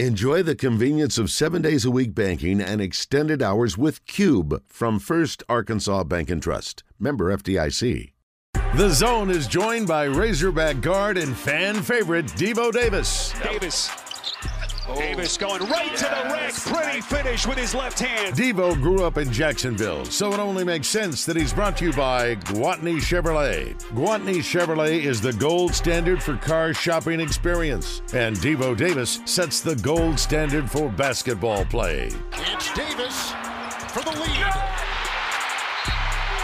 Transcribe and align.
Enjoy 0.00 0.42
the 0.42 0.56
convenience 0.56 1.18
of 1.18 1.30
seven 1.30 1.62
days 1.62 1.84
a 1.84 1.90
week 1.90 2.16
banking 2.16 2.60
and 2.60 2.80
extended 2.80 3.40
hours 3.40 3.78
with 3.78 4.04
Cube 4.06 4.60
from 4.66 4.98
First 4.98 5.44
Arkansas 5.48 6.02
Bank 6.02 6.30
and 6.30 6.42
Trust. 6.42 6.82
Member 6.98 7.32
FDIC. 7.36 8.10
The 8.74 8.88
Zone 8.88 9.30
is 9.30 9.46
joined 9.46 9.86
by 9.86 10.06
Razorback 10.06 10.80
guard 10.80 11.16
and 11.16 11.36
fan 11.36 11.80
favorite 11.80 12.26
Devo 12.26 12.72
Davis. 12.72 13.32
Davis. 13.40 13.88
Oh. 14.86 14.98
Davis 14.98 15.36
going 15.38 15.62
right 15.68 15.96
to 15.96 16.04
the 16.04 16.30
rack. 16.32 16.52
Pretty 16.54 17.00
finish 17.00 17.46
with 17.46 17.56
his 17.56 17.74
left 17.74 17.98
hand. 17.98 18.36
Devo 18.36 18.74
grew 18.74 19.04
up 19.04 19.16
in 19.16 19.32
Jacksonville, 19.32 20.04
so 20.04 20.32
it 20.32 20.38
only 20.38 20.64
makes 20.64 20.88
sense 20.88 21.24
that 21.24 21.36
he's 21.36 21.54
brought 21.54 21.78
to 21.78 21.86
you 21.86 21.92
by 21.92 22.34
Gwatney 22.36 22.96
Chevrolet. 22.96 23.74
Gwatney 23.92 24.38
Chevrolet 24.38 25.02
is 25.02 25.20
the 25.20 25.32
gold 25.32 25.74
standard 25.74 26.22
for 26.22 26.36
car 26.36 26.74
shopping 26.74 27.20
experience, 27.20 28.02
and 28.12 28.36
Devo 28.36 28.76
Davis 28.76 29.20
sets 29.24 29.60
the 29.60 29.76
gold 29.76 30.18
standard 30.18 30.70
for 30.70 30.90
basketball 30.90 31.64
play. 31.64 32.10
It's 32.32 32.72
Davis 32.74 33.30
for 33.88 34.02
the 34.02 34.10
lead. 34.10 34.52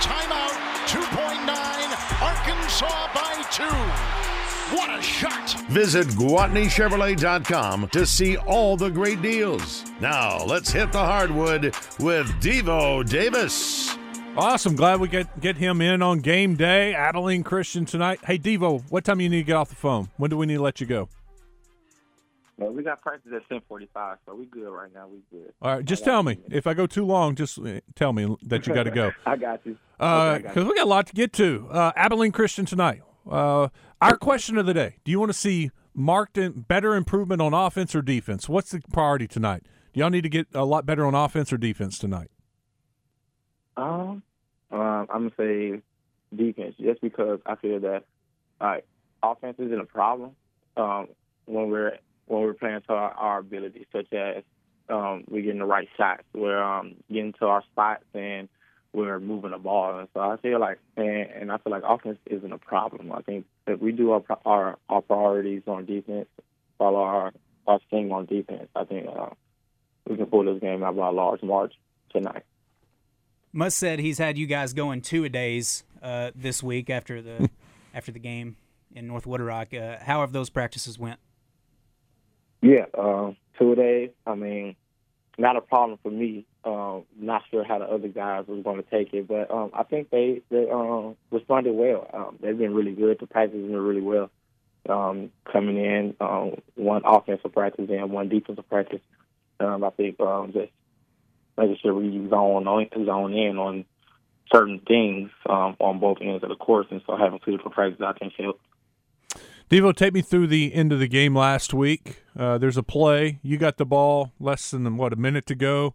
Timeout 0.00 0.56
2.9. 0.86 2.22
Arkansas 2.22 3.08
by 3.14 3.44
two. 3.50 4.19
What 4.70 4.98
a 4.98 5.02
shot! 5.02 5.60
Visit 5.68 6.06
GwatneyChevrolet.com 6.08 7.88
to 7.88 8.06
see 8.06 8.36
all 8.36 8.76
the 8.76 8.88
great 8.88 9.20
deals. 9.20 9.84
Now, 10.00 10.44
let's 10.44 10.70
hit 10.70 10.92
the 10.92 10.98
hardwood 10.98 11.74
with 11.98 12.28
Devo 12.40 13.08
Davis. 13.08 13.96
Awesome. 14.36 14.76
Glad 14.76 15.00
we 15.00 15.08
get 15.08 15.40
get 15.40 15.56
him 15.56 15.80
in 15.80 16.02
on 16.02 16.20
game 16.20 16.54
day. 16.54 16.94
Abilene 16.94 17.42
Christian 17.42 17.84
tonight. 17.84 18.20
Hey, 18.24 18.38
Devo, 18.38 18.82
what 18.90 19.04
time 19.04 19.20
you 19.20 19.28
need 19.28 19.38
to 19.38 19.44
get 19.44 19.56
off 19.56 19.70
the 19.70 19.74
phone? 19.74 20.08
When 20.18 20.30
do 20.30 20.36
we 20.36 20.46
need 20.46 20.56
to 20.56 20.62
let 20.62 20.80
you 20.80 20.86
go? 20.86 21.08
Well, 22.56 22.70
we 22.72 22.82
got 22.82 23.00
practice 23.00 23.32
at 23.34 23.48
ten 23.48 23.60
forty 23.66 23.88
five, 23.92 24.18
so 24.24 24.34
we 24.34 24.44
good 24.46 24.70
right 24.70 24.92
now. 24.94 25.08
We 25.08 25.22
good. 25.32 25.52
All 25.60 25.76
right, 25.76 25.84
just 25.84 26.04
tell 26.04 26.22
me 26.22 26.38
if 26.50 26.66
I 26.66 26.74
go 26.74 26.86
too 26.86 27.04
long. 27.04 27.34
Just 27.34 27.58
uh, 27.58 27.80
tell 27.96 28.12
me 28.12 28.36
that 28.42 28.66
you 28.66 28.74
got 28.74 28.84
to 28.84 28.90
go. 28.90 29.10
I 29.26 29.36
got 29.36 29.66
you. 29.66 29.76
Because 29.98 30.56
uh, 30.56 30.64
we 30.64 30.74
got 30.74 30.84
a 30.84 30.88
lot 30.88 31.06
to 31.08 31.12
get 31.12 31.32
to. 31.34 31.66
Uh, 31.70 31.92
Abilene 31.96 32.32
Christian 32.32 32.66
tonight. 32.66 33.02
Uh, 33.28 33.68
our 34.00 34.16
question 34.16 34.56
of 34.58 34.66
the 34.66 34.74
day: 34.74 34.96
Do 35.04 35.10
you 35.10 35.18
want 35.18 35.30
to 35.30 35.38
see 35.38 35.70
marked 35.94 36.38
in, 36.38 36.62
better 36.62 36.94
improvement 36.94 37.40
on 37.40 37.54
offense 37.54 37.94
or 37.94 38.02
defense? 38.02 38.48
What's 38.48 38.70
the 38.70 38.80
priority 38.92 39.26
tonight? 39.26 39.64
Do 39.92 40.00
y'all 40.00 40.10
need 40.10 40.22
to 40.22 40.28
get 40.28 40.46
a 40.54 40.64
lot 40.64 40.86
better 40.86 41.04
on 41.04 41.14
offense 41.14 41.52
or 41.52 41.58
defense 41.58 41.98
tonight? 41.98 42.30
Um, 43.76 44.22
um 44.70 45.06
I'm 45.12 45.28
gonna 45.28 45.30
say 45.36 45.82
defense, 46.34 46.74
just 46.80 47.00
because 47.00 47.40
I 47.46 47.56
feel 47.56 47.80
that 47.80 48.04
like 48.60 48.86
offense 49.22 49.56
isn't 49.58 49.80
a 49.80 49.84
problem 49.84 50.32
um, 50.76 51.08
when 51.46 51.70
we're 51.70 51.98
when 52.26 52.42
we're 52.42 52.54
playing 52.54 52.80
to 52.86 52.92
our, 52.92 53.10
our 53.12 53.38
ability, 53.38 53.86
such 53.92 54.12
as 54.12 54.44
um, 54.88 55.24
we're 55.28 55.42
getting 55.42 55.58
the 55.58 55.64
right 55.66 55.88
shots, 55.96 56.22
we're 56.34 56.62
um, 56.62 56.94
getting 57.08 57.32
to 57.34 57.46
our 57.46 57.62
spots, 57.72 58.04
and 58.14 58.48
we're 58.92 59.20
moving 59.20 59.52
the 59.52 59.58
ball. 59.58 59.98
And 59.98 60.08
so 60.14 60.20
I 60.20 60.36
feel 60.38 60.60
like, 60.60 60.78
and, 60.96 61.06
and 61.06 61.52
I 61.52 61.58
feel 61.58 61.72
like 61.72 61.82
offense 61.86 62.18
isn't 62.26 62.52
a 62.52 62.58
problem. 62.58 63.12
I 63.12 63.22
think 63.22 63.46
if 63.66 63.80
we 63.80 63.92
do 63.92 64.12
our 64.12 64.22
our, 64.44 64.78
our 64.88 65.02
priorities 65.02 65.62
on 65.66 65.86
defense, 65.86 66.28
follow 66.78 67.00
our 67.00 67.32
our 67.66 67.80
thing 67.90 68.10
on 68.12 68.26
defense, 68.26 68.68
I 68.74 68.84
think 68.84 69.06
uh, 69.08 69.30
we 70.08 70.16
can 70.16 70.26
pull 70.26 70.44
this 70.44 70.60
game 70.60 70.82
out 70.82 70.96
by 70.96 71.08
a 71.08 71.12
large 71.12 71.42
margin 71.42 71.78
tonight. 72.10 72.42
Muss 73.52 73.74
said 73.74 73.98
he's 73.98 74.18
had 74.18 74.38
you 74.38 74.46
guys 74.46 74.72
going 74.72 75.00
two 75.00 75.24
a 75.24 75.28
days 75.28 75.84
uh, 76.02 76.30
this 76.34 76.62
week 76.62 76.90
after 76.90 77.20
the 77.22 77.50
after 77.94 78.12
the 78.12 78.18
game 78.18 78.56
in 78.94 79.06
North 79.06 79.26
Wood 79.26 79.40
Rock. 79.40 79.74
Uh, 79.74 79.98
how 80.00 80.20
have 80.20 80.32
those 80.32 80.50
practices 80.50 80.98
went? 80.98 81.18
Yeah, 82.62 82.86
uh, 82.96 83.32
two 83.58 83.72
a 83.72 83.76
days. 83.76 84.10
I 84.26 84.34
mean, 84.34 84.76
not 85.38 85.56
a 85.56 85.60
problem 85.60 85.98
for 86.02 86.10
me. 86.10 86.46
Um, 86.62 87.04
not 87.18 87.42
sure 87.50 87.64
how 87.64 87.78
the 87.78 87.86
other 87.86 88.08
guys 88.08 88.46
was 88.46 88.62
going 88.62 88.82
to 88.82 88.90
take 88.90 89.14
it, 89.14 89.26
but 89.26 89.50
um, 89.50 89.70
I 89.72 89.82
think 89.82 90.10
they 90.10 90.42
they 90.50 90.70
um, 90.70 91.16
responded 91.30 91.72
well. 91.72 92.06
Um, 92.12 92.38
they've 92.40 92.56
been 92.56 92.74
really 92.74 92.92
good. 92.92 93.18
The 93.18 93.26
practice 93.26 93.58
has 93.58 93.66
been 93.66 93.80
really 93.80 94.02
well. 94.02 94.30
Um, 94.88 95.30
coming 95.50 95.76
in, 95.76 96.16
um, 96.20 96.56
one 96.74 97.02
offensive 97.04 97.52
practice 97.52 97.88
and 97.90 98.10
one 98.10 98.28
defensive 98.28 98.68
practice. 98.68 99.00
Um, 99.58 99.84
I 99.84 99.90
think 99.90 100.18
um, 100.20 100.52
just 100.52 100.72
making 101.56 101.78
sure 101.82 101.94
we 101.94 102.10
zone 102.28 102.66
on 102.66 102.86
zone 103.06 103.34
in 103.34 103.58
on 103.58 103.84
certain 104.52 104.80
things 104.80 105.30
um, 105.48 105.76
on 105.78 106.00
both 106.00 106.18
ends 106.20 106.42
of 106.42 106.48
the 106.48 106.56
course, 106.56 106.86
and 106.90 107.00
so 107.06 107.16
having 107.16 107.40
two 107.44 107.52
different 107.52 107.74
practices 107.74 108.04
I 108.06 108.18
think 108.18 108.32
helped. 108.38 108.60
Devo, 109.70 109.94
take 109.94 110.12
me 110.12 110.20
through 110.20 110.48
the 110.48 110.74
end 110.74 110.92
of 110.92 110.98
the 110.98 111.06
game 111.06 111.36
last 111.36 111.72
week. 111.72 112.24
Uh, 112.36 112.58
there's 112.58 112.76
a 112.76 112.82
play. 112.82 113.38
You 113.40 113.56
got 113.56 113.76
the 113.76 113.86
ball 113.86 114.32
less 114.40 114.72
than 114.72 114.96
what 114.96 115.12
a 115.12 115.16
minute 115.16 115.46
to 115.46 115.54
go, 115.54 115.94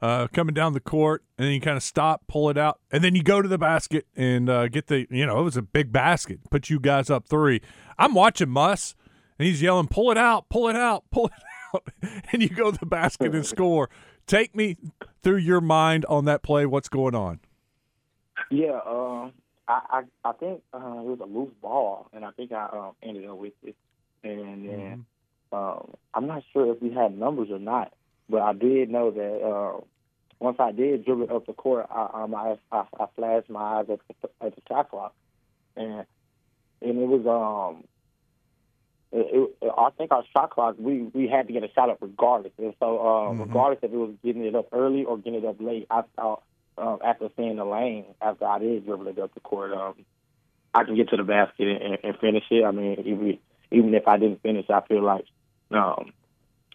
uh, 0.00 0.28
coming 0.28 0.54
down 0.54 0.72
the 0.72 0.80
court, 0.80 1.24
and 1.36 1.46
then 1.46 1.54
you 1.54 1.60
kind 1.60 1.76
of 1.76 1.82
stop, 1.82 2.26
pull 2.28 2.50
it 2.50 2.58
out, 2.58 2.80
and 2.90 3.02
then 3.02 3.14
you 3.14 3.22
go 3.22 3.42
to 3.42 3.48
the 3.48 3.58
basket 3.58 4.06
and 4.16 4.48
uh, 4.48 4.68
get 4.68 4.86
the. 4.86 5.06
You 5.10 5.26
know, 5.26 5.40
it 5.40 5.44
was 5.44 5.56
a 5.56 5.62
big 5.62 5.92
basket. 5.92 6.40
Put 6.50 6.70
you 6.70 6.78
guys 6.78 7.10
up 7.10 7.28
three. 7.28 7.60
I'm 7.98 8.14
watching 8.14 8.48
Muss, 8.48 8.94
and 9.38 9.46
he's 9.46 9.62
yelling, 9.62 9.88
"Pull 9.88 10.10
it 10.10 10.18
out! 10.18 10.48
Pull 10.48 10.68
it 10.68 10.76
out! 10.76 11.04
Pull 11.10 11.26
it 11.26 11.32
out!" 11.74 11.88
and 12.32 12.42
you 12.42 12.48
go 12.48 12.70
to 12.70 12.78
the 12.78 12.86
basket 12.86 13.34
and 13.34 13.44
score. 13.44 13.90
Take 14.26 14.54
me 14.54 14.76
through 15.22 15.38
your 15.38 15.60
mind 15.60 16.04
on 16.06 16.26
that 16.26 16.42
play. 16.42 16.66
What's 16.66 16.88
going 16.88 17.14
on? 17.14 17.40
Yeah, 18.50 18.80
uh, 18.86 19.30
I, 19.66 19.80
I 19.90 20.02
I 20.24 20.32
think 20.32 20.62
uh, 20.72 20.78
it 20.78 21.04
was 21.04 21.18
a 21.20 21.26
loose 21.26 21.52
ball, 21.60 22.08
and 22.12 22.24
I 22.24 22.30
think 22.32 22.52
I 22.52 22.66
um, 22.66 22.92
ended 23.02 23.28
up 23.28 23.36
with 23.36 23.52
it. 23.64 23.76
And 24.22 24.68
then 24.68 25.06
mm-hmm. 25.52 25.56
um, 25.56 25.94
I'm 26.14 26.26
not 26.26 26.42
sure 26.52 26.72
if 26.72 26.82
we 26.82 26.92
had 26.92 27.16
numbers 27.16 27.48
or 27.50 27.58
not, 27.58 27.92
but 28.28 28.42
I 28.42 28.52
did 28.52 28.90
know 28.90 29.10
that 29.10 29.42
uh, 29.42 29.80
once 30.38 30.58
I 30.60 30.72
did 30.72 31.04
dribble 31.04 31.34
up 31.34 31.46
the 31.46 31.52
court, 31.52 31.86
I 31.90 32.10
um, 32.14 32.34
I, 32.34 32.56
I, 32.70 32.84
I 32.98 33.06
flashed 33.16 33.50
my 33.50 33.60
eyes 33.60 33.86
at 33.90 34.00
the, 34.22 34.46
at 34.46 34.54
the 34.54 34.62
shot 34.68 34.90
clock, 34.90 35.14
and 35.76 36.04
and 36.82 36.98
it 36.98 37.08
was 37.08 37.26
um. 37.26 37.84
It, 39.10 39.56
it, 39.62 39.72
I 39.74 39.88
think 39.96 40.12
our 40.12 40.22
shot 40.36 40.50
clock, 40.50 40.76
we 40.78 41.00
we 41.14 41.28
had 41.28 41.46
to 41.46 41.52
get 41.54 41.64
a 41.64 41.72
shot 41.72 41.88
up 41.88 41.96
regardless, 42.02 42.52
and 42.58 42.74
so 42.78 42.98
uh, 42.98 43.02
mm-hmm. 43.30 43.40
regardless 43.40 43.78
if 43.82 43.90
it 43.90 43.96
was 43.96 44.12
getting 44.22 44.44
it 44.44 44.54
up 44.54 44.68
early 44.70 45.04
or 45.04 45.16
getting 45.16 45.42
it 45.42 45.46
up 45.46 45.56
late, 45.60 45.86
I 45.90 46.02
thought 46.14 46.42
um, 46.76 46.98
after 47.02 47.30
seeing 47.36 47.56
the 47.56 47.64
lane, 47.64 48.04
after 48.20 48.44
I 48.44 48.58
did 48.58 48.84
dribble 48.84 49.08
it 49.08 49.18
up 49.18 49.32
the 49.32 49.40
court, 49.40 49.72
um, 49.72 49.94
I 50.74 50.84
can 50.84 50.94
get 50.94 51.08
to 51.08 51.16
the 51.16 51.24
basket 51.24 51.68
and, 51.82 51.98
and 52.04 52.18
finish 52.18 52.44
it. 52.50 52.64
I 52.64 52.70
mean, 52.70 53.00
even 53.00 53.38
even 53.70 53.94
if 53.94 54.06
I 54.06 54.18
didn't 54.18 54.42
finish, 54.42 54.66
I 54.68 54.82
feel 54.82 55.02
like 55.02 55.24
um, 55.70 56.12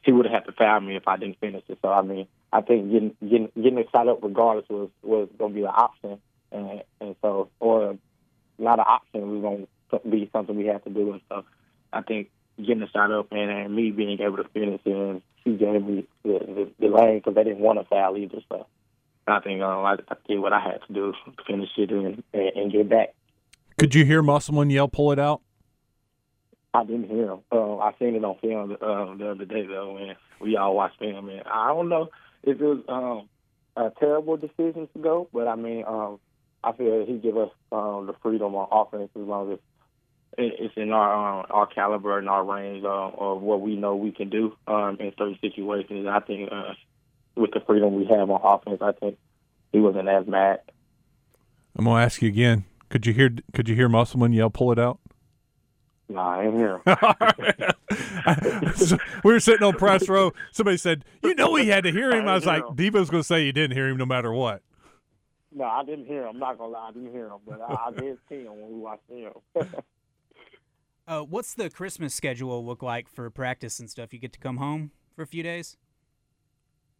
he 0.04 0.12
would 0.12 0.26
have 0.26 0.34
had 0.34 0.46
to 0.46 0.52
foul 0.52 0.82
me 0.82 0.96
if 0.96 1.08
I 1.08 1.18
didn't 1.18 1.40
finish 1.40 1.64
it. 1.68 1.80
So 1.82 1.90
I 1.90 2.02
mean, 2.02 2.28
I 2.52 2.62
think 2.62 2.92
getting 2.92 3.16
getting 3.22 3.52
getting 3.56 3.80
it 3.80 3.88
up 3.96 4.20
regardless 4.22 4.70
was 4.70 4.90
was 5.02 5.30
going 5.38 5.54
to 5.54 5.56
be 5.56 5.64
an 5.64 5.72
option, 5.74 6.20
and 6.52 6.84
and 7.02 7.16
so 7.22 7.50
or 7.60 7.98
not 8.60 8.80
an 8.80 8.86
option 8.88 9.32
was 9.32 9.42
going 9.42 9.68
to 9.92 10.10
be 10.10 10.30
something 10.32 10.56
we 10.56 10.66
had 10.66 10.84
to 10.84 10.90
do. 10.90 11.14
And 11.14 11.22
so 11.30 11.46
I 11.92 12.02
think 12.02 12.30
getting 12.58 12.80
the 12.80 12.90
shot 12.90 13.12
up 13.12 13.28
and, 13.32 13.50
and 13.50 13.76
me 13.76 13.92
being 13.92 14.20
able 14.22 14.38
to 14.38 14.50
finish 14.50 14.82
it, 14.86 14.96
and 14.96 15.22
he 15.44 15.54
gave 15.54 15.84
me 15.84 16.06
the, 16.24 16.40
the, 16.40 16.72
the 16.80 16.88
lane 16.88 17.20
because 17.20 17.36
they 17.36 17.44
didn't 17.44 17.60
want 17.60 17.80
to 17.80 17.86
foul 17.86 18.18
either. 18.18 18.40
So 18.50 18.68
I 19.28 19.40
think 19.40 19.62
um, 19.62 19.86
I, 19.86 19.94
I 20.10 20.16
did 20.28 20.40
what 20.40 20.54
I 20.54 20.60
had 20.60 20.82
to 20.88 20.94
do 20.94 21.14
to 21.14 21.44
finish 21.48 21.70
it 21.78 21.92
and, 21.92 22.24
and, 22.34 22.52
and 22.56 22.72
get 22.72 22.90
back. 22.90 23.14
Could 23.80 23.96
you 23.96 24.06
hear 24.06 24.22
Musselman 24.22 24.70
yell, 24.70 24.88
"Pull 24.88 25.12
it 25.14 25.20
out"? 25.20 25.42
I 26.74 26.84
didn't 26.84 27.10
hear 27.10 27.32
him. 27.32 27.40
Uh, 27.52 27.78
I 27.78 27.94
seen 28.00 28.16
it 28.16 28.24
on 28.24 28.38
film 28.40 28.72
uh, 28.74 29.16
the 29.16 29.32
other 29.32 29.46
day 29.46 29.66
though, 29.68 29.98
and 29.98 30.16
we 30.42 30.58
all 30.58 30.76
watched 30.76 31.00
film. 31.00 31.30
And 31.30 31.44
I 31.46 31.68
don't 31.68 31.90
know 31.90 32.10
if 32.44 32.60
it 32.60 32.64
was 32.64 32.84
um, 32.88 33.30
a 33.76 33.92
terrible 34.00 34.38
decision 34.38 34.88
to 34.94 35.00
go, 35.00 35.28
but 35.32 35.48
I 35.48 35.56
mean, 35.56 35.84
um, 35.88 36.20
I 36.64 36.72
feel 36.74 37.06
he 37.06 37.18
give 37.18 37.38
us 37.38 37.52
um, 37.72 38.08
the 38.08 38.16
freedom 38.24 38.56
on 38.56 38.68
offense 38.72 39.12
as 39.16 39.22
long 39.22 39.54
as 39.54 39.60
it's 40.38 40.74
in 40.76 40.92
our 40.92 41.42
um, 41.42 41.46
our 41.52 41.68
caliber 41.68 42.18
and 42.18 42.28
our 42.28 42.44
range 42.44 42.84
uh, 42.84 43.10
of 43.18 43.42
what 43.42 43.62
we 43.62 43.76
know 43.76 43.96
we 43.96 44.12
can 44.12 44.30
do 44.30 44.56
um, 44.68 44.98
in 45.00 45.12
certain 45.18 45.38
situations. 45.42 46.08
I 46.08 46.20
think 46.22 46.50
uh, 46.52 46.74
with 47.36 47.52
the 47.52 47.60
freedom 47.60 47.96
we 47.96 48.06
have 48.06 48.30
on 48.30 48.42
offense, 48.44 48.82
I 48.82 48.94
think 48.94 49.18
he 49.72 49.80
wasn't 49.80 50.08
as 50.08 50.26
mad. 50.26 50.62
I'm 51.76 51.86
gonna 51.86 52.02
ask 52.04 52.22
you 52.22 52.30
again. 52.30 52.66
Could 52.90 53.06
you 53.06 53.14
hear? 53.14 53.30
Could 53.54 53.70
you 53.70 53.76
hear 53.76 53.90
Musselman 53.90 54.34
yell, 54.34 54.50
"Pull 54.50 54.72
it 54.72 54.80
out"? 54.80 55.00
No, 56.14 56.20
I 56.20 56.44
didn't 56.44 56.60
hear 56.60 56.76
him. 56.76 58.74
so 58.76 58.98
we 59.24 59.34
were 59.34 59.40
sitting 59.40 59.64
on 59.64 59.74
press 59.74 60.08
row. 60.08 60.32
Somebody 60.52 60.78
said, 60.78 61.04
"You 61.24 61.34
know, 61.34 61.56
he 61.56 61.70
had 61.70 61.84
to 61.86 61.92
hear 61.92 62.12
him." 62.12 62.28
I, 62.28 62.34
I 62.34 62.36
was 62.36 62.46
like, 62.46 62.64
"Devo's 62.76 63.10
gonna 63.10 63.24
say 63.24 63.44
you 63.44 63.52
didn't 63.52 63.76
hear 63.76 63.88
him, 63.88 63.98
no 63.98 64.06
matter 64.06 64.32
what." 64.32 64.62
No, 65.52 65.64
I 65.66 65.84
didn't 65.84 66.06
hear 66.06 66.22
him. 66.24 66.30
I'm 66.36 66.40
not 66.40 66.60
gonna 66.60 66.72
lie, 66.72 66.90
I 66.90 66.92
didn't 66.92 67.12
hear 67.12 67.28
him, 67.28 67.40
but 67.48 67.62
I, 67.62 67.88
I 67.88 67.92
did 67.92 68.18
see 68.30 68.42
him 68.42 68.62
when 68.62 68.74
we 68.74 68.80
watched 68.80 69.10
him. 69.10 69.34
uh, 71.08 71.22
what's 71.22 71.56
the 71.56 71.72
Christmas 71.72 72.14
schedule 72.14 72.64
look 72.64 72.84
like 72.84 73.10
for 73.10 73.28
practice 73.32 73.80
and 73.80 73.90
stuff? 73.90 74.14
You 74.14 74.20
get 74.20 74.34
to 74.34 74.40
come 74.40 74.58
home 74.58 74.92
for 75.16 75.24
a 75.24 75.28
few 75.28 75.42
days. 75.42 75.78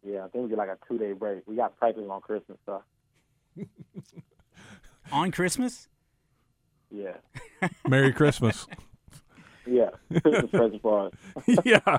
Yeah, 0.04 0.24
I 0.24 0.28
think 0.28 0.44
we 0.44 0.50
get 0.50 0.58
like 0.58 0.68
a 0.68 0.78
two 0.88 0.98
day 0.98 1.12
break. 1.12 1.42
We 1.46 1.54
got 1.54 1.76
practice 1.78 2.04
on 2.10 2.20
Christmas 2.20 2.58
stuff. 2.64 2.82
on 5.12 5.30
Christmas? 5.30 5.88
Yeah. 6.90 7.14
Merry 7.88 8.12
Christmas. 8.12 8.66
yeah, 9.66 9.90
yeah. 11.64 11.98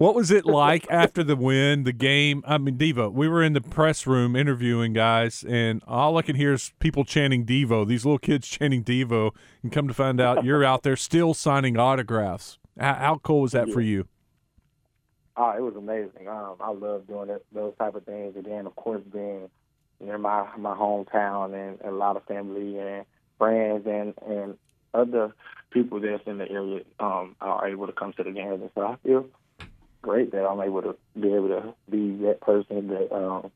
What 0.00 0.14
was 0.14 0.30
it 0.30 0.46
like 0.46 0.86
after 0.90 1.22
the 1.22 1.36
win, 1.36 1.84
the 1.84 1.92
game? 1.92 2.42
I 2.46 2.56
mean, 2.56 2.78
Devo, 2.78 3.12
we 3.12 3.28
were 3.28 3.42
in 3.42 3.52
the 3.52 3.60
press 3.60 4.06
room 4.06 4.34
interviewing 4.34 4.94
guys, 4.94 5.44
and 5.46 5.82
all 5.86 6.16
I 6.16 6.22
can 6.22 6.36
hear 6.36 6.54
is 6.54 6.72
people 6.78 7.04
chanting 7.04 7.44
Devo, 7.44 7.86
these 7.86 8.06
little 8.06 8.18
kids 8.18 8.48
chanting 8.48 8.82
Devo, 8.82 9.32
and 9.62 9.70
come 9.70 9.88
to 9.88 9.92
find 9.92 10.18
out 10.18 10.42
you're 10.46 10.64
out 10.64 10.84
there 10.84 10.96
still 10.96 11.34
signing 11.34 11.76
autographs. 11.76 12.58
How, 12.78 12.94
how 12.94 13.20
cool 13.22 13.42
was 13.42 13.52
that 13.52 13.68
yeah. 13.68 13.74
for 13.74 13.82
you? 13.82 14.08
Oh, 15.36 15.50
it 15.50 15.60
was 15.60 15.76
amazing. 15.76 16.28
Um, 16.28 16.56
I 16.60 16.70
love 16.70 17.06
doing 17.06 17.28
it, 17.28 17.44
those 17.52 17.74
type 17.78 17.94
of 17.94 18.06
things. 18.06 18.36
And 18.36 18.46
then, 18.46 18.66
of 18.66 18.74
course, 18.76 19.02
being 19.12 19.50
near 20.00 20.16
my 20.16 20.46
my 20.56 20.74
hometown 20.74 21.52
and, 21.52 21.78
and 21.80 21.90
a 21.90 21.96
lot 21.96 22.16
of 22.16 22.24
family 22.24 22.78
and 22.78 23.04
friends 23.36 23.86
and 23.86 24.14
and 24.26 24.56
other 24.94 25.34
people 25.70 26.00
that's 26.00 26.26
in 26.26 26.38
the 26.38 26.50
area 26.50 26.82
um, 26.98 27.36
are 27.40 27.68
able 27.68 27.86
to 27.86 27.92
come 27.92 28.12
to 28.14 28.22
the 28.22 28.30
games. 28.30 28.60
And 28.60 28.70
so 28.74 28.82
I 28.82 28.96
feel 29.04 29.26
great 30.02 30.32
that 30.32 30.46
I'm 30.46 30.60
able 30.60 30.82
to 30.82 30.96
be 31.18 31.32
able 31.32 31.48
to 31.48 31.74
be 31.88 32.16
that 32.24 32.40
person 32.40 32.88
that 32.88 33.14
um, 33.14 33.50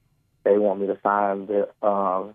they 0.45 0.59
want 0.59 0.81
me 0.81 0.87
to 0.87 0.99
sign 1.03 1.47
their 1.47 1.69
um, 1.83 2.35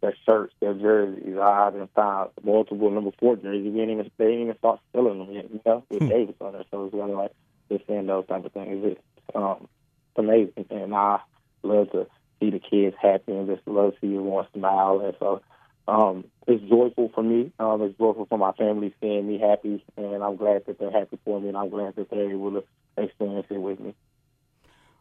their 0.00 0.14
shirts, 0.28 0.54
their 0.60 0.74
jerseys. 0.74 1.36
I 1.40 1.70
have 1.72 1.88
found 1.94 2.30
multiple 2.42 2.90
number 2.90 3.10
four 3.18 3.36
jerseys. 3.36 3.64
We 3.64 3.80
didn't 3.80 3.90
even 3.90 4.10
they 4.18 4.24
didn't 4.26 4.42
even 4.42 4.58
start 4.58 4.80
selling 4.92 5.18
them 5.18 5.32
yet, 5.32 5.50
you 5.50 5.60
know, 5.64 5.84
with 5.88 6.02
hmm. 6.02 6.08
Davis 6.08 6.34
on 6.40 6.54
it. 6.56 6.66
So 6.70 6.84
it's 6.84 6.94
kind 6.94 7.10
of 7.10 7.16
like 7.16 7.32
just 7.70 7.86
seeing 7.86 8.06
those 8.06 8.26
type 8.26 8.44
of 8.44 8.52
things. 8.52 8.84
It's 8.84 9.00
um, 9.34 9.68
amazing, 10.16 10.66
and 10.70 10.94
I 10.94 11.20
love 11.62 11.90
to 11.92 12.06
see 12.40 12.50
the 12.50 12.58
kids 12.58 12.96
happy 13.00 13.32
and 13.32 13.48
just 13.48 13.66
love 13.66 13.94
to 13.94 14.00
see 14.00 14.14
everyone 14.14 14.46
smile. 14.52 15.00
And 15.00 15.14
so 15.18 15.40
um, 15.88 16.24
it's 16.52 16.68
joyful 16.68 17.10
for 17.14 17.22
me. 17.22 17.50
Um, 17.58 17.82
it's 17.82 17.96
joyful 17.98 18.26
for 18.26 18.38
my 18.38 18.52
family 18.52 18.94
seeing 19.00 19.26
me 19.26 19.38
happy, 19.38 19.84
and 19.96 20.22
I'm 20.22 20.36
glad 20.36 20.66
that 20.66 20.78
they're 20.78 20.90
happy 20.90 21.18
for 21.24 21.40
me, 21.40 21.48
and 21.48 21.56
I'm 21.56 21.70
glad 21.70 21.96
that 21.96 22.10
they're 22.10 22.30
able 22.30 22.52
to 22.52 22.64
experience 22.96 23.46
it 23.50 23.58
with 23.58 23.80
me. 23.80 23.94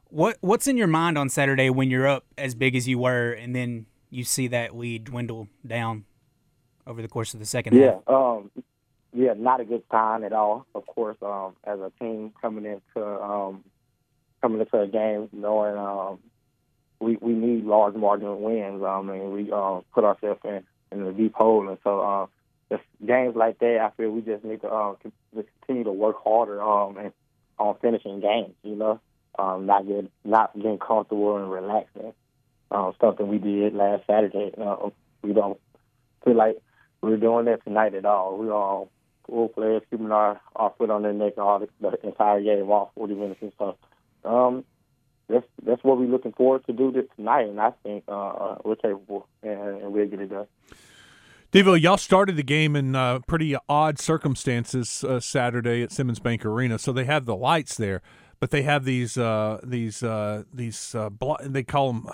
What 0.10 0.38
What's 0.42 0.68
in 0.68 0.78
your 0.78 0.88
mind 0.88 1.18
on 1.18 1.30
Saturday 1.30 1.70
when 1.70 1.90
you're 1.90 2.08
up 2.08 2.26
as 2.38 2.56
big 2.56 2.76
as 2.76 2.88
you 2.88 3.00
were, 3.00 3.32
and 3.32 3.56
then 3.56 3.86
you 4.10 4.24
see 4.24 4.48
that 4.48 4.76
lead 4.76 5.06
dwindle 5.06 5.48
down 5.66 6.06
over 6.88 7.02
the 7.02 7.08
course 7.08 7.34
of 7.34 7.40
the 7.40 7.46
second 7.46 7.78
yeah, 7.78 7.92
half? 7.92 8.02
Yeah, 8.08 8.16
um, 8.16 8.52
yeah, 9.14 9.34
not 9.36 9.60
a 9.60 9.66
good 9.66 9.84
sign 9.92 10.24
at 10.24 10.34
all. 10.34 10.66
Of 10.74 10.86
course, 10.86 11.18
um, 11.22 11.56
as 11.66 11.80
a 11.80 11.92
team 12.00 12.34
coming 12.42 12.66
into 12.66 13.08
um, 13.08 13.64
coming 14.42 14.62
into 14.62 14.80
a 14.80 14.88
game, 14.88 15.30
knowing 15.34 15.78
um, 15.78 16.20
we 17.00 17.18
we 17.22 17.34
need 17.34 17.66
large 17.66 17.96
margin 17.96 18.42
wins. 18.42 18.82
Um, 18.84 19.10
and 19.10 19.32
we 19.34 19.52
um, 19.52 19.84
put 19.94 20.06
ourselves 20.06 20.40
in 20.46 20.64
in 20.92 21.02
a 21.06 21.12
deep 21.12 21.34
hole, 21.34 21.68
and 21.68 21.78
so 21.84 22.02
um, 22.02 22.30
just 22.70 22.84
games 23.06 23.36
like 23.36 23.60
that, 23.60 23.80
I 23.80 23.90
feel 23.96 24.12
we 24.12 24.22
just 24.22 24.44
need 24.44 24.62
to 24.62 24.72
um, 24.72 24.98
continue 25.34 25.84
to 25.84 25.92
work 25.92 26.18
harder 26.24 26.62
um, 26.62 26.98
and 26.98 27.12
on 27.58 27.76
finishing 27.82 28.20
games. 28.20 28.54
You 28.64 28.76
know, 28.76 29.00
um, 29.38 29.66
not 29.66 29.88
get 29.88 30.10
not 30.24 30.56
getting 30.56 30.80
comfortable 30.80 31.38
and 31.38 31.52
relaxing. 31.52 32.14
Um, 32.72 32.94
something 33.02 33.28
we 33.28 33.38
did 33.38 33.74
last 33.74 34.04
Saturday. 34.08 34.54
Uh, 34.58 34.90
we 35.22 35.34
don't 35.34 35.60
feel 36.24 36.36
like 36.36 36.58
we're 37.02 37.18
doing 37.18 37.46
that 37.46 37.64
tonight 37.64 37.96
at 37.96 38.06
all. 38.06 38.38
We 38.38 38.50
all 38.50 38.90
full 39.28 39.50
players 39.50 39.82
keeping 39.90 40.12
our, 40.12 40.40
our 40.56 40.74
foot 40.78 40.90
on 40.90 41.02
their 41.04 41.14
neck 41.14 41.38
all 41.38 41.60
the, 41.60 41.68
the 41.82 42.08
entire 42.08 42.42
game, 42.42 42.70
all 42.70 42.92
40 42.96 43.14
minutes 43.16 43.42
and 43.42 43.52
stuff. 43.56 43.76
Um, 44.24 44.64
that's 45.32 45.48
that's 45.64 45.84
what 45.84 45.98
we're 45.98 46.06
looking 46.08 46.34
forward 46.34 46.66
to 46.68 46.74
do 46.74 46.92
this 46.92 47.06
tonight, 47.16 47.48
and 47.48 47.60
I 47.60 47.72
think 47.84 48.04
uh, 48.08 48.12
uh, 48.12 48.58
we're 48.64 48.76
capable, 48.76 49.28
and, 49.42 49.82
and 49.82 49.94
we'll 49.94 50.08
get 50.08 50.22
it 50.22 50.30
done. 50.30 50.48
Devo, 51.52 51.80
y'all 51.80 51.98
started 51.98 52.38
the 52.38 52.44
game 52.44 52.76
in 52.76 52.96
uh, 52.96 53.20
pretty 53.28 53.56
odd 53.68 54.00
circumstances 54.00 55.04
uh, 55.04 55.20
Saturday 55.20 55.84
at 55.84 55.92
Simmons 55.92 56.20
Bank 56.20 56.46
Arena. 56.46 56.80
So 56.80 56.94
they 56.94 57.04
have 57.04 57.26
the 57.26 57.36
lights 57.36 57.76
there, 57.76 58.02
but 58.40 58.52
they 58.52 58.62
have 58.62 58.86
these 58.86 59.18
uh, 59.18 59.60
these 59.62 60.02
uh, 60.02 60.44
these 60.54 60.96
blo- 61.20 61.36
they 61.42 61.64
call 61.64 61.92
them 61.92 62.08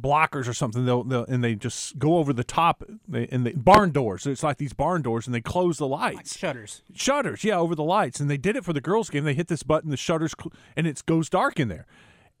blockers 0.00 0.46
or 0.46 0.54
something. 0.54 0.86
They'll, 0.86 1.02
they'll, 1.02 1.24
and 1.24 1.42
they 1.42 1.56
just 1.56 1.98
go 1.98 2.18
over 2.18 2.32
the 2.32 2.44
top 2.44 2.84
and 3.12 3.44
the 3.44 3.54
barn 3.54 3.90
doors. 3.90 4.28
It's 4.28 4.44
like 4.44 4.58
these 4.58 4.72
barn 4.72 5.02
doors, 5.02 5.26
and 5.26 5.34
they 5.34 5.40
close 5.40 5.78
the 5.78 5.88
lights. 5.88 6.16
Like 6.16 6.38
shutters. 6.38 6.82
Shutters, 6.94 7.42
yeah, 7.42 7.58
over 7.58 7.74
the 7.74 7.82
lights. 7.82 8.20
And 8.20 8.30
they 8.30 8.38
did 8.38 8.54
it 8.54 8.64
for 8.64 8.72
the 8.72 8.80
girls' 8.80 9.10
game. 9.10 9.24
They 9.24 9.34
hit 9.34 9.48
this 9.48 9.64
button, 9.64 9.90
the 9.90 9.96
shutters, 9.96 10.34
cl- 10.40 10.52
and 10.76 10.86
it 10.86 11.02
goes 11.04 11.28
dark 11.28 11.58
in 11.58 11.66
there. 11.66 11.86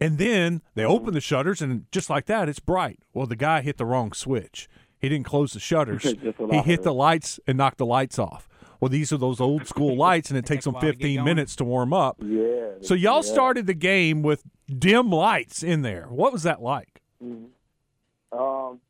And 0.00 0.18
then 0.18 0.62
they 0.74 0.84
open 0.84 1.14
the 1.14 1.20
shutters, 1.20 1.62
and 1.62 1.86
just 1.92 2.10
like 2.10 2.26
that, 2.26 2.48
it's 2.48 2.58
bright. 2.58 3.00
Well, 3.12 3.26
the 3.26 3.36
guy 3.36 3.60
hit 3.62 3.78
the 3.78 3.86
wrong 3.86 4.12
switch. 4.12 4.68
He 4.98 5.08
didn't 5.08 5.26
close 5.26 5.52
the 5.52 5.60
shutters. 5.60 6.02
he 6.50 6.58
hit 6.58 6.82
the 6.82 6.94
lights 6.94 7.38
and 7.46 7.58
knocked 7.58 7.78
the 7.78 7.86
lights 7.86 8.18
off. 8.18 8.48
Well, 8.80 8.88
these 8.88 9.12
are 9.12 9.16
those 9.16 9.40
old 9.40 9.66
school 9.66 9.96
lights, 10.06 10.30
and 10.30 10.36
it, 10.36 10.44
it 10.44 10.46
takes 10.46 10.64
them 10.64 10.74
15 10.80 11.18
to 11.18 11.24
minutes 11.24 11.56
to 11.56 11.64
warm 11.64 11.92
up. 11.92 12.16
Yeah. 12.20 12.72
So 12.80 12.94
y'all 12.94 13.24
yeah. 13.24 13.32
started 13.32 13.66
the 13.66 13.74
game 13.74 14.22
with 14.22 14.42
dim 14.66 15.10
lights 15.10 15.62
in 15.62 15.82
there. 15.82 16.06
What 16.08 16.32
was 16.32 16.42
that 16.42 16.60
like? 16.60 17.02
Mm-hmm. 17.22 18.38
Um, 18.38 18.80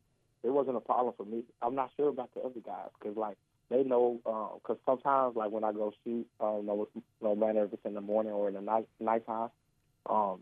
it 0.43 0.51
wasn't 0.51 0.77
a 0.77 0.81
problem 0.81 1.15
for 1.17 1.25
me. 1.25 1.43
I'm 1.61 1.75
not 1.75 1.91
sure 1.97 2.09
about 2.09 2.31
the 2.35 2.41
other 2.41 2.61
guys 2.65 2.89
because, 2.99 3.17
like, 3.17 3.37
they 3.71 3.83
know 3.83 4.21
because 4.63 4.79
uh, 4.87 4.91
sometimes, 4.91 5.37
like, 5.37 5.51
when 5.51 5.65
I 5.65 5.73
go 5.73 5.93
shoot, 6.05 6.27
no, 6.41 6.89
no 7.21 7.35
matter 7.35 7.65
if 7.65 7.73
it's 7.73 7.85
in 7.85 7.95
the 7.95 8.01
morning 8.01 8.33
or 8.33 8.49
in 8.49 8.55
the 8.55 8.61
night 8.61 8.87
nighttime, 9.01 9.51
um, 10.09 10.41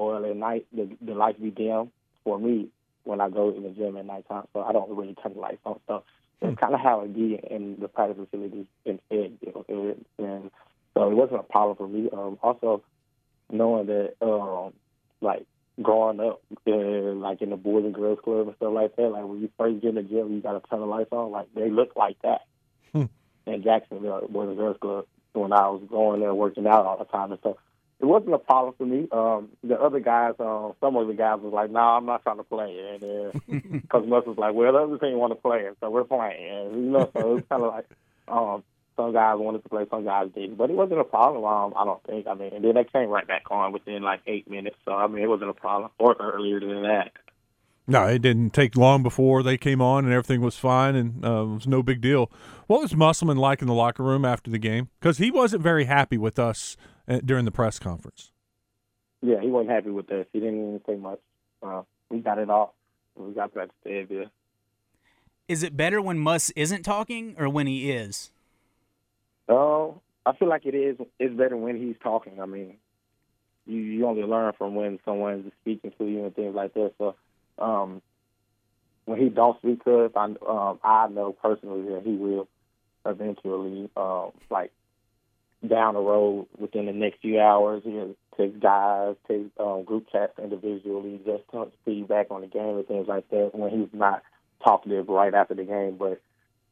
or 0.00 0.24
at 0.24 0.36
night, 0.36 0.66
the, 0.72 0.88
the 1.02 1.12
lights 1.12 1.38
be 1.38 1.50
dim 1.50 1.90
for 2.24 2.38
me 2.38 2.68
when 3.04 3.20
I 3.20 3.28
go 3.28 3.54
in 3.54 3.62
the 3.62 3.70
gym 3.70 3.96
at 3.98 4.06
nighttime. 4.06 4.46
So 4.52 4.62
I 4.62 4.72
don't 4.72 4.90
really 4.90 5.14
turn 5.14 5.34
the 5.34 5.40
lights 5.40 5.60
on. 5.64 5.78
So 5.86 6.04
it's 6.40 6.58
kind 6.58 6.74
of 6.74 6.80
how 6.80 7.02
it 7.02 7.14
be 7.14 7.38
in 7.50 7.76
the 7.78 7.88
practice 7.88 8.16
facilities 8.24 8.66
in 8.86 8.98
Ed. 9.10 9.38
And 10.18 10.50
so 10.94 11.10
it 11.10 11.14
wasn't 11.14 11.40
a 11.40 11.42
problem 11.42 11.76
for 11.76 11.88
me. 11.88 12.08
Um, 12.10 12.38
also, 12.42 12.82
knowing 13.50 13.86
that, 13.86 14.14
um, 14.22 14.72
like, 15.20 15.44
growing 15.82 16.20
up, 16.20 16.40
uh, 16.66 16.70
like 16.70 17.42
in 17.42 17.50
the 17.50 17.56
Boys 17.56 17.84
and 17.84 17.94
Girls 17.94 18.18
Club 18.24 18.48
and 18.48 18.56
stuff 18.56 18.72
like 18.72 18.96
that, 18.96 19.08
like 19.08 19.24
when 19.24 19.40
you 19.40 19.50
first 19.58 19.82
get 19.82 19.90
in 19.90 19.94
the 19.96 20.02
gym, 20.02 20.32
you 20.32 20.40
got 20.40 20.52
to 20.52 20.68
turn 20.68 20.80
the 20.80 20.86
lights 20.86 21.12
on. 21.12 21.30
Like, 21.30 21.48
they 21.54 21.70
look 21.70 21.94
like 21.94 22.16
that. 22.22 22.46
Hmm. 22.92 23.04
In 23.46 23.62
Jacksonville, 23.62 24.26
Boys 24.30 24.48
and 24.48 24.56
Girls 24.56 24.76
Club, 24.80 25.06
when 25.34 25.52
I 25.52 25.68
was 25.68 25.82
going 25.90 26.20
there 26.20 26.34
working 26.34 26.66
out 26.66 26.86
all 26.86 26.98
the 26.98 27.04
time 27.04 27.32
and 27.32 27.40
stuff 27.40 27.56
it 28.00 28.06
wasn't 28.06 28.34
a 28.34 28.38
problem 28.38 28.74
for 28.78 28.86
me. 28.86 29.06
Um, 29.12 29.50
the 29.62 29.78
other 29.78 30.00
guys, 30.00 30.34
uh, 30.38 30.70
some 30.80 30.96
of 30.96 31.06
the 31.06 31.12
guys 31.12 31.40
was 31.40 31.52
like, 31.52 31.70
"No, 31.70 31.80
nah, 31.80 31.96
I'm 31.98 32.06
not 32.06 32.22
trying 32.22 32.38
to 32.38 32.44
play," 32.44 32.98
and 33.00 33.32
because 33.72 34.02
uh, 34.04 34.06
Muss 34.06 34.24
was 34.24 34.38
like, 34.38 34.54
"Well, 34.54 34.72
the 34.72 34.78
other 34.78 34.98
team 34.98 35.18
want 35.18 35.32
to 35.32 35.36
play, 35.36 35.68
so 35.80 35.90
we're 35.90 36.04
playing." 36.04 36.48
And, 36.48 36.84
you 36.84 36.90
know, 36.90 37.10
so 37.12 37.20
it 37.20 37.34
was 37.34 37.44
kind 37.50 37.62
of 37.62 37.74
like 37.74 37.86
um, 38.28 38.64
some 38.96 39.12
guys 39.12 39.36
wanted 39.38 39.62
to 39.64 39.68
play, 39.68 39.84
some 39.90 40.04
guys 40.04 40.28
didn't, 40.34 40.56
but 40.56 40.70
it 40.70 40.76
wasn't 40.76 41.00
a 41.00 41.04
problem. 41.04 41.44
Um, 41.44 41.74
I 41.76 41.84
don't 41.84 42.02
think. 42.04 42.26
I 42.26 42.34
mean, 42.34 42.54
and 42.54 42.64
then 42.64 42.74
they 42.74 42.84
came 42.84 43.10
right 43.10 43.26
back 43.26 43.50
on 43.50 43.72
within 43.72 44.02
like 44.02 44.20
eight 44.26 44.48
minutes, 44.50 44.76
so 44.86 44.92
I 44.92 45.06
mean, 45.06 45.22
it 45.22 45.28
wasn't 45.28 45.50
a 45.50 45.54
problem, 45.54 45.90
or 45.98 46.16
earlier 46.18 46.58
than 46.58 46.82
that. 46.84 47.12
No, 47.86 48.06
it 48.06 48.22
didn't 48.22 48.50
take 48.50 48.76
long 48.76 49.02
before 49.02 49.42
they 49.42 49.58
came 49.58 49.82
on 49.82 50.04
and 50.04 50.14
everything 50.14 50.42
was 50.42 50.56
fine 50.56 50.94
and 50.94 51.24
uh, 51.24 51.42
it 51.42 51.54
was 51.54 51.66
no 51.66 51.82
big 51.82 52.00
deal. 52.00 52.30
What 52.68 52.82
was 52.82 52.94
Musselman 52.94 53.36
like 53.36 53.62
in 53.62 53.66
the 53.66 53.74
locker 53.74 54.04
room 54.04 54.24
after 54.24 54.48
the 54.48 54.58
game? 54.58 54.90
Because 55.00 55.18
he 55.18 55.32
wasn't 55.32 55.64
very 55.64 55.86
happy 55.86 56.16
with 56.16 56.38
us 56.38 56.76
during 57.18 57.44
the 57.44 57.50
press 57.50 57.78
conference. 57.78 58.30
Yeah, 59.22 59.40
he 59.40 59.48
wasn't 59.48 59.70
happy 59.70 59.90
with 59.90 60.06
this. 60.06 60.26
He 60.32 60.40
didn't 60.40 60.54
even 60.54 60.80
say 60.86 60.96
much. 60.96 61.18
Uh, 61.62 61.82
we 62.08 62.20
got 62.20 62.38
it 62.38 62.48
off. 62.48 62.70
We 63.16 63.32
got 63.34 63.52
back 63.52 63.68
to 63.68 63.74
Fayetteville. 63.84 64.30
Is 65.48 65.62
it 65.62 65.76
better 65.76 66.00
when 66.00 66.18
Muss 66.18 66.50
isn't 66.50 66.84
talking 66.84 67.34
or 67.38 67.48
when 67.48 67.66
he 67.66 67.90
is? 67.90 68.30
Oh, 69.48 70.00
uh, 70.24 70.30
I 70.30 70.36
feel 70.36 70.48
like 70.48 70.64
it 70.64 70.74
is. 70.74 70.96
It's 71.18 71.34
better 71.34 71.56
when 71.56 71.76
he's 71.76 71.96
talking. 72.02 72.40
I 72.40 72.46
mean, 72.46 72.76
you 73.66 73.76
you 73.76 74.06
only 74.06 74.22
learn 74.22 74.52
from 74.56 74.74
when 74.74 75.00
someone's 75.04 75.50
speaking 75.60 75.92
to 75.98 76.04
you 76.04 76.24
and 76.24 76.34
things 76.34 76.54
like 76.54 76.72
that. 76.74 76.92
So, 76.98 77.16
um, 77.58 78.00
when 79.06 79.18
he 79.18 79.28
don't 79.28 79.58
speak 79.58 79.82
to 79.84 80.04
us, 80.04 80.12
I 80.14 80.24
um, 80.24 80.78
I 80.84 81.08
know 81.08 81.32
personally 81.32 81.92
that 81.94 82.02
he 82.04 82.12
will 82.12 82.48
eventually, 83.04 83.90
uh, 83.96 84.28
like 84.50 84.72
down 85.66 85.94
the 85.94 86.00
road 86.00 86.46
within 86.58 86.86
the 86.86 86.92
next 86.92 87.20
few 87.20 87.40
hours. 87.40 87.82
You 87.84 87.92
know, 87.92 88.16
take 88.36 88.60
guys, 88.60 89.16
take 89.28 89.50
um, 89.58 89.84
group 89.84 90.06
chats 90.10 90.38
individually, 90.38 91.20
just 91.24 91.44
to 91.52 91.70
feedback 91.84 92.30
on 92.30 92.42
the 92.42 92.46
game 92.46 92.76
and 92.76 92.86
things 92.86 93.08
like 93.08 93.28
that 93.30 93.50
when 93.54 93.70
he's 93.70 93.88
not 93.92 94.22
talkative 94.64 95.08
right 95.08 95.34
after 95.34 95.54
the 95.54 95.64
game. 95.64 95.96
But 95.98 96.20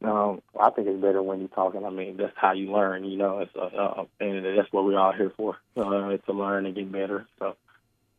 um, 0.07 0.41
I 0.59 0.69
think 0.69 0.87
it's 0.87 1.01
better 1.01 1.21
when 1.21 1.39
you're 1.39 1.49
talking. 1.49 1.85
I 1.85 1.89
mean, 1.89 2.17
that's 2.17 2.33
how 2.35 2.53
you 2.53 2.71
learn, 2.71 3.03
you 3.03 3.17
know, 3.17 3.39
it's, 3.39 3.51
uh, 3.55 3.65
uh, 3.65 4.05
and 4.19 4.45
that's 4.45 4.71
what 4.71 4.85
we're 4.85 4.97
all 4.97 5.13
here 5.13 5.31
for, 5.35 5.57
uh, 5.75 6.09
it's 6.09 6.25
to 6.25 6.33
learn 6.33 6.65
and 6.65 6.75
get 6.75 6.91
better. 6.91 7.27
So 7.37 7.55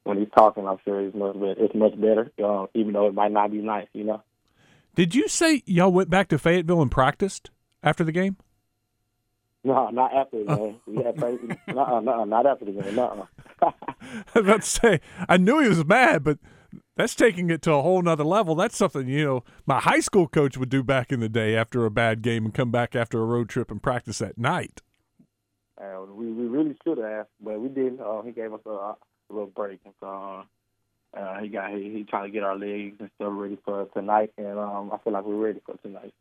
when 0.04 0.18
he's 0.18 0.28
talking, 0.34 0.66
I'm 0.66 0.78
sure 0.84 1.00
it's 1.00 1.16
much 1.16 1.34
better. 1.34 1.54
It's 1.56 1.74
much 1.74 1.98
better, 1.98 2.30
uh, 2.44 2.66
even 2.74 2.92
though 2.92 3.06
it 3.06 3.14
might 3.14 3.32
not 3.32 3.50
be 3.50 3.58
nice, 3.58 3.88
you 3.92 4.04
know. 4.04 4.22
Did 4.94 5.14
you 5.14 5.28
say 5.28 5.62
y'all 5.66 5.92
went 5.92 6.10
back 6.10 6.28
to 6.28 6.38
Fayetteville 6.38 6.82
and 6.82 6.90
practiced 6.90 7.50
after 7.82 8.04
the 8.04 8.12
game? 8.12 8.36
No, 9.62 9.90
not 9.90 10.14
after 10.14 10.42
the 10.42 10.56
game. 10.56 10.80
We 10.86 11.02
had 11.02 11.18
no, 11.68 12.00
no, 12.00 12.24
not 12.24 12.46
after 12.46 12.64
the 12.64 12.72
game. 12.72 12.94
No. 12.94 13.28
I 13.62 13.72
was 14.34 14.44
about 14.44 14.62
to 14.62 14.66
say, 14.66 15.00
I 15.28 15.36
knew 15.36 15.60
he 15.60 15.68
was 15.68 15.84
mad, 15.84 16.24
but 16.24 16.38
that's 16.96 17.14
taking 17.14 17.50
it 17.50 17.60
to 17.62 17.72
a 17.72 17.82
whole 17.82 18.00
nother 18.00 18.24
level. 18.24 18.54
That's 18.54 18.76
something 18.76 19.06
you 19.08 19.24
know 19.24 19.44
my 19.66 19.78
high 19.80 20.00
school 20.00 20.26
coach 20.28 20.56
would 20.56 20.70
do 20.70 20.82
back 20.82 21.12
in 21.12 21.20
the 21.20 21.28
day 21.28 21.56
after 21.56 21.84
a 21.84 21.90
bad 21.90 22.22
game 22.22 22.44
and 22.46 22.54
come 22.54 22.70
back 22.70 22.96
after 22.96 23.20
a 23.20 23.24
road 23.24 23.48
trip 23.48 23.70
and 23.70 23.82
practice 23.82 24.22
at 24.22 24.38
night. 24.38 24.80
and 25.78 26.16
we, 26.16 26.32
we 26.32 26.46
really 26.46 26.76
should 26.84 26.98
have, 26.98 27.26
but 27.40 27.60
we 27.60 27.68
did. 27.68 28.00
Uh, 28.00 28.22
he 28.22 28.32
gave 28.32 28.52
us 28.54 28.60
a, 28.66 28.70
a 28.70 28.96
little 29.28 29.46
break, 29.46 29.80
and 29.84 29.94
so 30.00 30.06
uh, 31.16 31.18
uh, 31.18 31.40
he 31.40 31.48
got 31.48 31.70
he, 31.72 31.90
he 31.90 32.04
trying 32.04 32.24
to 32.24 32.30
get 32.32 32.42
our 32.42 32.56
legs 32.56 32.96
and 33.00 33.10
stuff 33.16 33.32
ready 33.32 33.58
for 33.64 33.86
tonight, 33.94 34.32
and 34.38 34.58
um, 34.58 34.90
I 34.92 34.98
feel 35.04 35.12
like 35.12 35.24
we're 35.24 35.34
ready 35.36 35.60
for 35.66 35.76
tonight. 35.78 36.14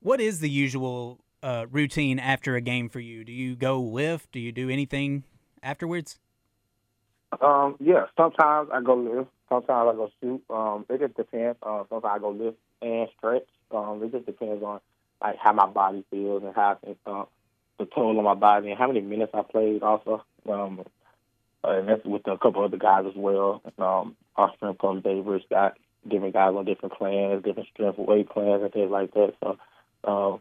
What 0.00 0.20
is 0.20 0.40
the 0.40 0.50
usual 0.50 1.18
uh, 1.42 1.66
routine 1.70 2.18
after 2.18 2.56
a 2.56 2.60
game 2.60 2.88
for 2.88 3.00
you? 3.00 3.24
Do 3.24 3.32
you 3.32 3.56
go 3.56 3.80
lift? 3.80 4.32
Do 4.32 4.40
you 4.40 4.52
do 4.52 4.70
anything 4.70 5.24
afterwards? 5.62 6.18
Um, 7.40 7.76
yeah, 7.78 8.06
sometimes 8.16 8.70
I 8.72 8.80
go 8.80 8.94
lift, 8.94 9.30
sometimes 9.48 9.88
I 9.88 9.96
go 9.96 10.10
shoot. 10.20 10.42
Um, 10.50 10.86
it 10.88 11.00
just 11.00 11.16
depends. 11.16 11.58
Uh, 11.62 11.84
sometimes 11.88 12.12
I 12.16 12.18
go 12.18 12.30
lift 12.30 12.56
and 12.80 13.08
stretch. 13.16 13.46
Um, 13.70 14.02
it 14.02 14.12
just 14.12 14.26
depends 14.26 14.62
on 14.62 14.80
like 15.20 15.36
how 15.38 15.52
my 15.52 15.66
body 15.66 16.04
feels 16.10 16.42
and 16.42 16.54
how 16.54 16.78
uh, 17.06 17.24
the 17.78 17.86
toll 17.86 18.18
on 18.18 18.24
my 18.24 18.34
body 18.34 18.70
and 18.70 18.78
how 18.78 18.86
many 18.86 19.00
minutes 19.00 19.32
I 19.34 19.42
played. 19.42 19.82
Also, 19.82 20.24
um, 20.48 20.84
and 21.64 21.88
that's 21.88 22.04
with 22.04 22.26
a 22.26 22.38
couple 22.38 22.64
other 22.64 22.76
guys 22.76 23.04
as 23.06 23.16
well. 23.16 23.62
Um, 23.78 24.16
our 24.36 24.52
strength 24.56 24.78
coach 24.78 25.02
Davis 25.02 25.42
got 25.50 25.76
different 26.08 26.34
guys 26.34 26.54
on 26.54 26.64
different 26.64 26.94
plans, 26.94 27.42
different 27.44 27.68
strength 27.68 27.98
weight 27.98 28.30
plans 28.30 28.62
and 28.62 28.72
things 28.72 28.90
like 28.90 29.12
that. 29.14 29.34
So, 29.40 29.58
um, 30.04 30.40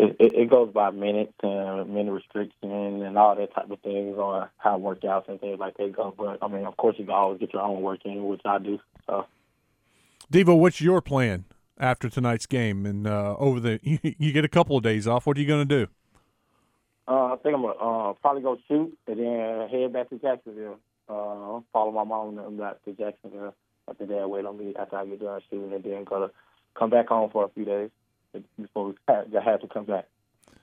it, 0.00 0.16
it, 0.18 0.32
it 0.34 0.50
goes 0.50 0.72
by 0.72 0.90
minutes 0.90 1.32
and 1.42 1.92
minute 1.92 2.12
restriction 2.12 2.70
and 3.02 3.18
all 3.18 3.36
that 3.36 3.54
type 3.54 3.70
of 3.70 3.80
things 3.80 4.16
on 4.16 4.48
how 4.58 4.78
workouts 4.78 5.28
and 5.28 5.40
things 5.40 5.58
like 5.58 5.76
that 5.76 5.92
go. 5.92 6.14
But 6.16 6.38
I 6.42 6.48
mean, 6.48 6.66
of 6.66 6.76
course, 6.76 6.96
you 6.98 7.04
can 7.04 7.14
always 7.14 7.40
get 7.40 7.52
your 7.52 7.62
own 7.62 7.82
work 7.82 8.00
in, 8.04 8.24
which 8.26 8.40
I 8.44 8.58
do. 8.58 8.78
So, 9.06 9.26
Devo, 10.32 10.58
what's 10.58 10.80
your 10.80 11.00
plan 11.00 11.44
after 11.78 12.08
tonight's 12.08 12.46
game? 12.46 12.86
And 12.86 13.06
uh, 13.06 13.36
over 13.38 13.60
the 13.60 13.80
you, 13.84 13.98
you 14.02 14.32
get 14.32 14.44
a 14.44 14.48
couple 14.48 14.76
of 14.76 14.82
days 14.82 15.06
off. 15.06 15.26
What 15.26 15.36
are 15.36 15.40
you 15.40 15.46
going 15.46 15.68
to 15.68 15.86
do? 15.86 15.90
uh, 17.10 17.32
I 17.32 17.36
think 17.42 17.56
I'm 17.56 17.62
gonna 17.62 17.74
uh, 17.74 18.12
probably 18.14 18.42
go 18.42 18.56
shoot 18.68 18.96
and 19.08 19.18
then 19.18 19.68
head 19.68 19.92
back 19.92 20.10
to 20.10 20.18
Jacksonville. 20.18 20.78
Uh, 21.08 21.60
follow 21.72 21.90
my 21.90 22.04
mom 22.04 22.38
and 22.38 22.58
back 22.58 22.84
to 22.84 22.92
Jacksonville. 22.92 23.54
After 23.88 24.06
that, 24.06 24.30
wait 24.30 24.44
on 24.44 24.56
me 24.56 24.74
after 24.78 24.96
I 24.96 25.06
get 25.06 25.20
done 25.20 25.40
shooting, 25.50 25.72
and 25.72 25.82
then 25.82 26.04
go 26.04 26.28
to 26.28 26.32
come 26.78 26.90
back 26.90 27.08
home 27.08 27.30
for 27.30 27.44
a 27.44 27.48
few 27.48 27.64
days 27.64 27.90
before 28.60 28.88
we 28.88 28.94
have, 29.08 29.26
have 29.32 29.60
to 29.60 29.68
come 29.68 29.84
back. 29.84 30.06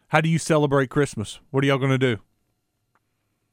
How 0.09 0.21
do 0.21 0.29
you 0.29 0.39
celebrate 0.39 0.89
Christmas? 0.89 1.39
What 1.51 1.63
are 1.63 1.67
y'all 1.67 1.77
going 1.77 1.91
to 1.91 1.97
do? 1.97 2.21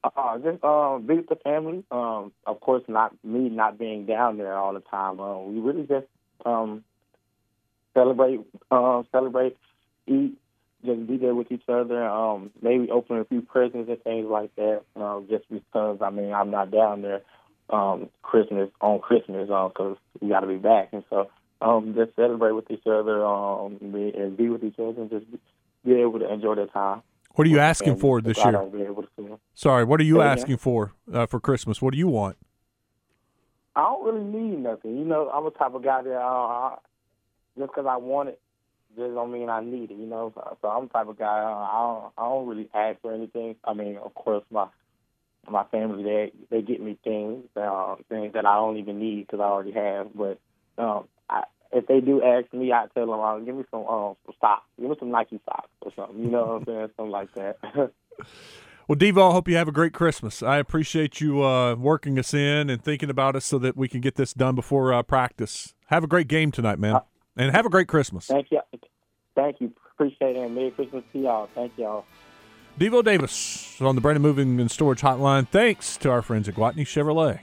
Uh, 0.05 0.39
just 0.39 0.63
uh, 0.63 0.99
visit 0.99 1.29
the 1.29 1.37
family. 1.37 1.83
Um, 1.91 2.33
of 2.47 2.61
course, 2.61 2.83
not 2.89 3.13
me 3.25 3.49
not 3.49 3.79
being 3.79 4.07
down 4.07 4.37
there 4.37 4.57
all 4.57 4.75
the 4.75 4.81
time. 4.81 5.19
Uh, 5.19 5.41
we 5.41 5.59
really 5.61 5.87
just 5.87 6.07
um, 6.45 6.85
celebrate, 7.95 8.41
uh, 8.71 9.03
celebrate, 9.11 9.57
eat, 10.07 10.37
just 10.85 11.07
be 11.07 11.17
there 11.17 11.35
with 11.35 11.51
each 11.51 11.63
other. 11.69 12.05
Um, 12.05 12.51
maybe 12.61 12.91
open 12.91 13.19
a 13.19 13.25
few 13.25 13.41
presents 13.41 13.89
and 13.89 14.03
things 14.03 14.27
like 14.29 14.55
that. 14.57 14.83
Uh, 14.95 15.21
just 15.31 15.49
because 15.51 15.99
I 16.03 16.11
mean 16.11 16.35
I'm 16.35 16.51
not 16.51 16.71
down 16.71 17.01
there 17.01 17.23
um, 17.71 18.11
Christmas 18.23 18.71
on 18.81 19.01
Christmas 19.01 19.49
because 19.49 19.97
we 20.21 20.29
got 20.29 20.41
to 20.41 20.47
be 20.47 20.57
back, 20.57 20.91
and 20.93 21.05
so 21.09 21.31
um, 21.61 21.95
just 21.97 22.15
celebrate 22.17 22.53
with 22.53 22.71
each 22.71 22.87
other 22.87 23.25
um, 23.25 23.79
be, 23.81 24.13
and 24.17 24.37
be 24.37 24.49
with 24.49 24.65
each 24.65 24.79
other 24.79 25.01
and 25.01 25.11
just 25.11 25.31
be, 25.31 25.39
be 25.85 26.01
able 26.01 26.19
to 26.19 26.33
enjoy 26.33 26.55
the 26.55 26.67
time. 26.67 27.03
What 27.35 27.47
are 27.47 27.51
you 27.51 27.59
asking 27.59 27.97
for 27.97 28.21
this 28.21 28.37
year? 28.45 28.63
be 28.67 28.83
able 28.83 29.05
to. 29.17 29.41
Sorry, 29.55 29.85
what 29.85 30.01
are 30.01 30.05
you 30.05 30.21
again? 30.21 30.39
asking 30.39 30.57
for 30.59 30.93
uh, 31.13 31.27
for 31.27 31.41
Christmas? 31.41 31.83
What 31.83 31.93
do 31.93 31.99
you 31.99 32.09
want? 32.09 32.37
I 33.75 33.83
don't 33.83 34.05
really 34.05 34.25
need 34.25 34.61
nothing. 34.61 34.97
You 34.97 35.05
know, 35.05 35.29
I'm 35.31 35.45
the 35.45 35.51
type 35.51 35.75
of 35.75 35.83
guy 35.83 36.03
that 36.03 36.15
uh, 36.15 36.21
I, 36.21 36.77
just 37.59 37.73
because 37.73 37.87
I 37.89 37.97
want 37.97 38.29
it, 38.29 38.41
just 38.97 39.15
don't 39.15 39.33
mean 39.33 39.49
I 39.49 39.61
need 39.61 39.91
it. 39.91 39.97
You 39.97 40.07
know, 40.07 40.33
so, 40.33 40.59
so 40.63 40.69
I'm 40.69 40.87
the 40.87 40.93
type 40.93 41.09
of 41.09 41.19
guy. 41.19 41.41
Uh, 41.41 41.57
I 41.57 41.83
don't, 41.83 42.13
I 42.17 42.29
don't 42.29 42.47
really 42.47 42.69
ask 42.73 43.01
for 43.01 43.13
anything. 43.13 43.57
I 43.65 43.75
mean, 43.75 43.97
of 43.97 44.15
course, 44.15 44.45
my 44.53 44.69
my 45.51 45.65
family 45.65 46.05
they 46.05 46.33
they 46.51 46.63
get 46.63 46.81
me 46.81 46.97
things, 47.03 47.45
uh, 47.57 47.97
things 48.09 48.33
that 48.35 48.47
I 48.47 48.55
don't 48.55 48.77
even 48.77 49.01
need 49.01 49.27
because 49.27 49.41
I 49.41 49.45
already 49.45 49.73
have. 49.73 50.15
But 50.15 50.39
um, 50.79 51.09
if 51.75 51.87
they 51.87 52.01
do 52.01 52.23
ask 52.23 52.53
me, 52.53 52.73
I 52.73 52.87
tell 52.95 53.07
them, 53.07 53.21
uh, 53.21 53.39
"Give 53.39 53.57
me 53.57 53.65
some 53.71 53.87
um, 53.87 54.17
some 54.25 54.35
socks. 54.41 54.65
Give 54.81 54.89
me 54.89 54.97
some 54.99 55.11
Nike 55.11 55.41
socks 55.45 55.69
or 55.83 55.93
something." 55.95 56.25
You 56.25 56.31
know 56.31 56.47
what 56.47 56.55
I'm 56.57 56.65
saying? 56.65 56.91
Something 56.97 57.11
like 57.11 57.35
that. 57.35 57.57
Well, 58.87 58.97
Devo, 58.97 59.31
I 59.31 59.33
hope 59.33 59.49
you 59.49 59.57
have 59.57 59.67
a 59.67 59.73
great 59.73 59.95
Christmas. 59.95 60.43
I 60.43 60.59
appreciate 60.59 61.19
you 61.19 61.43
uh, 61.43 61.75
working 61.75 62.19
us 62.19 62.35
in 62.35 62.69
and 62.69 62.85
thinking 62.85 63.09
about 63.09 63.35
us 63.35 63.47
so 63.47 63.59
that 63.61 63.79
we 63.79 63.89
can 63.89 64.03
get 64.03 64.17
this 64.17 64.35
done 64.35 64.55
before 64.55 64.93
uh, 64.93 65.03
practice. 65.03 65.75
Have 65.87 66.05
a 66.05 66.07
great 66.07 66.29
game 66.29 66.51
tonight, 66.51 66.79
man, 66.79 67.01
and 67.35 67.51
have 67.57 67.65
a 67.65 67.71
great 67.71 67.89
Christmas. 67.89 68.27
Thank 68.27 68.49
you. 68.51 68.61
Thank 69.35 69.63
you. 69.63 69.73
Appreciate 69.95 70.37
it. 70.37 70.51
Merry 70.51 70.71
Christmas 70.71 71.03
to 71.15 71.19
y'all. 71.19 71.49
Thank 71.55 71.73
y'all. 71.79 72.05
Devo 72.79 73.03
Davis 73.03 73.81
on 73.81 73.95
the 73.95 74.03
Brandon 74.03 74.21
Moving 74.21 74.61
and 74.61 74.71
Storage 74.71 75.01
Hotline. 75.01 75.49
Thanks 75.49 75.97
to 75.99 76.11
our 76.11 76.21
friends 76.21 76.47
at 76.47 76.55
Gwatney 76.55 76.81
Chevrolet. 76.85 77.41